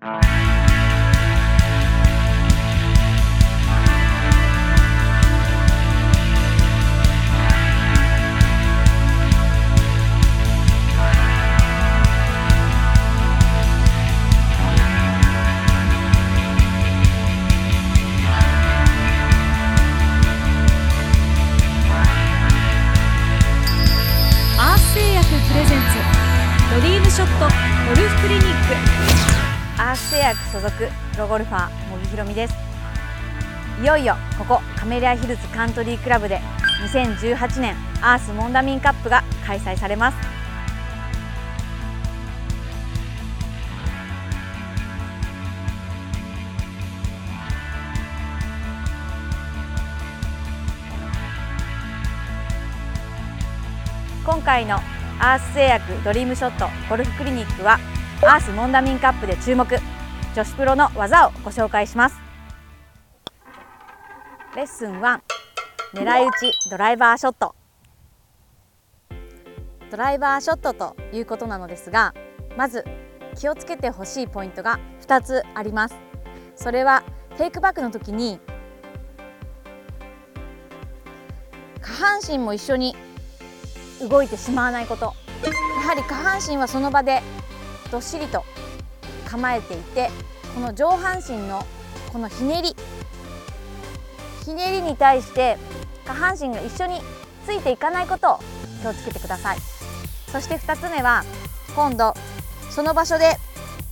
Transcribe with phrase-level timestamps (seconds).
[0.00, 25.96] アース製薬プレゼンツ
[26.72, 29.57] ドリームショットゴルフクリニック。
[29.80, 30.76] アース製薬所属
[31.12, 32.54] プロゴルファー茂木ひろみです。
[33.80, 36.40] いよいよここカメリアヒルズカントリークラブで
[36.82, 40.18] 2018年アースモンダミンカップが開催されます。
[54.26, 54.80] 今回の
[55.20, 57.78] アース製薬ドリームショットゴルフクリニックは
[58.20, 59.64] アースモンダミンカップで注目。
[60.34, 62.16] 女子プロの技をご紹介します。
[64.56, 65.20] レッスン1
[65.94, 67.54] 狙い撃ちドライバーショット。
[69.90, 72.12] ドライバーショットということなのですが
[72.56, 72.84] まず
[73.36, 75.94] 気をつけてほしいポイントが2つあります。
[76.56, 77.04] それは
[77.36, 78.40] テイクバックの時に
[81.80, 82.96] 下半身も一緒に
[84.10, 85.14] 動いてしまわないこと。
[85.44, 87.22] やはり下半身はその場で
[87.90, 88.44] どっしりと
[89.26, 90.10] 構えていて
[90.54, 91.64] この上半身の
[92.12, 92.76] このひねり
[94.44, 95.58] ひねりに対して
[96.06, 97.00] 下半身が一緒に
[97.46, 98.38] ついていかないことを
[98.82, 99.58] 気をつけてください。
[100.32, 101.24] そして2つ目は
[101.74, 102.14] 今度
[102.70, 103.36] その場所で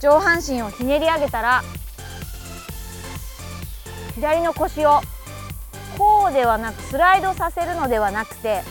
[0.00, 1.62] 上半身をひねり上げたら
[4.14, 5.00] 左の腰を
[5.96, 8.62] こうではなくスライドさせるのではなくて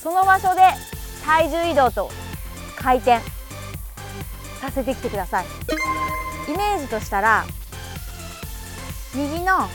[0.00, 0.62] その場所で
[1.24, 2.10] 体重移動と
[2.76, 3.39] 回転。
[4.60, 5.46] させてきてください。
[6.48, 7.44] イメージとしたら
[9.14, 9.68] 右の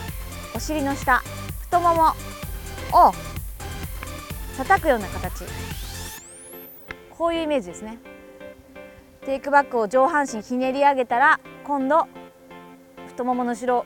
[0.55, 1.22] お尻の下
[1.61, 2.09] 太もも
[2.94, 3.11] を
[4.58, 5.44] 叩くような形。
[7.18, 7.97] こういうイメージですね。
[9.25, 12.07] テイクバックを上半身ひねり上げたら今度
[13.07, 13.85] 太ももの後ろ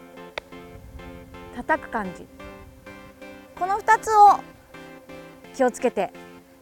[1.56, 2.28] 叩く感じ。
[3.58, 4.40] この2つを
[5.56, 6.12] 気をつけて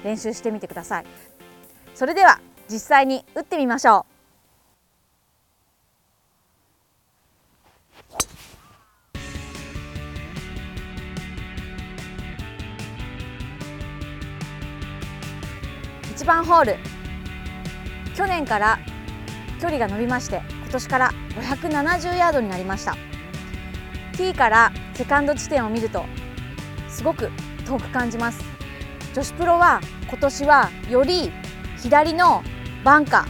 [0.03, 1.05] 練習してみてください。
[1.95, 2.39] それでは
[2.69, 4.16] 実際に打ってみましょう。
[16.17, 16.77] 1番ホール。
[18.15, 18.79] 去年から
[19.61, 22.97] 距離が伸びまして今年から570ヤードになりました。
[24.13, 26.05] T からセカンド地点を見ると
[26.89, 27.29] すごく
[27.67, 28.43] 遠く感じます。
[29.13, 29.79] 女子プロは
[30.09, 31.31] 今年はより
[31.77, 32.41] 左の
[32.83, 33.27] バンカ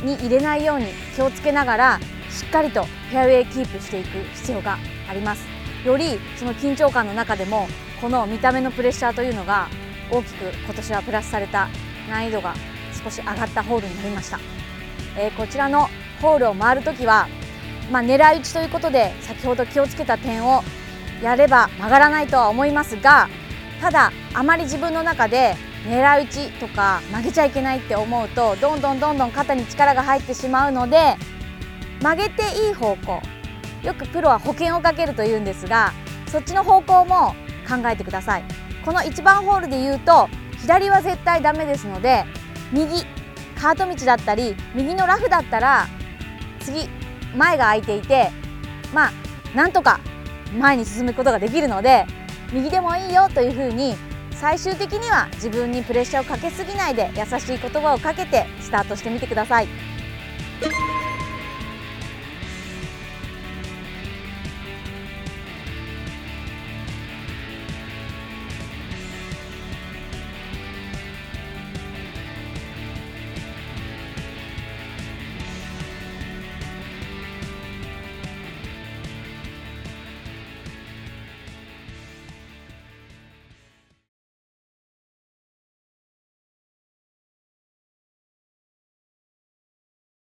[0.00, 4.76] ーに入れないように気をつけながらしっかりとフェアウェイキープしていく必要が
[5.08, 5.46] あります。
[5.86, 7.66] よりその緊張感の中でも
[7.98, 9.68] この見た目のプレッシャーというのが
[10.10, 11.68] 大きく今年はプラスされた
[12.08, 12.54] 難易度が
[13.02, 14.38] 少し上がったホールになりました、
[15.16, 15.88] えー、こちらの
[16.20, 17.28] ホールを回るときは、
[17.90, 20.62] まあ、狙い撃ちということで先ほど気をつけた点を
[21.22, 23.28] やれば曲がらないとは思いますが
[23.80, 31.16] ただあまり自分の中で狙い撃ちとか曲げちゃいけないって思うとどんどんどんどん肩に力が入ってしまうので
[32.02, 33.20] 曲げていい方向。
[33.82, 35.92] よくプロは保険をかけるというんですが
[36.26, 37.34] そっちの方向も
[37.68, 38.67] 考えてください。
[38.88, 40.30] この1番ホールで言うと
[40.62, 42.24] 左は絶対ダメですので
[42.72, 43.04] 右
[43.54, 45.86] カート道だったり右のラフだったら
[46.60, 46.88] 次
[47.36, 48.30] 前が空いていて
[48.94, 49.12] まあ
[49.54, 50.00] なんとか
[50.58, 52.06] 前に進むことができるので
[52.50, 53.94] 右でもいいよというふうに
[54.30, 59.68] 最終的には自分にプレッシャーをかけすぎないで優しい言葉をかけてスタートしてみてください。